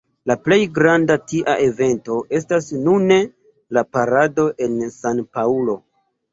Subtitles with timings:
[0.29, 3.21] La plej granda tia evento estas nune
[3.79, 5.81] la parado en San-Paŭlo.